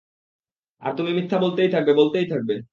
[0.81, 2.53] আর তুমি মিথ্যা বলতেই থাকবে, বলতেই থাকবে।